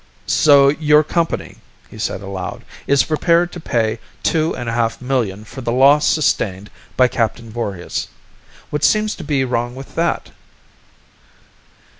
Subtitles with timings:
[0.25, 1.57] "So your company,"
[1.91, 6.07] he said aloud, "is prepared to pay two and a half million for the loss
[6.07, 8.07] sustained by Captain Voorhis.
[8.71, 10.31] What seems to be wrong with that?"